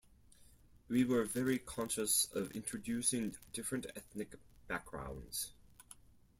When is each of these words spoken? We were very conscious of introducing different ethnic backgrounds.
We 0.87 1.05
were 1.05 1.25
very 1.25 1.59
conscious 1.59 2.25
of 2.33 2.53
introducing 2.53 3.35
different 3.53 3.85
ethnic 3.95 4.33
backgrounds. 4.67 5.53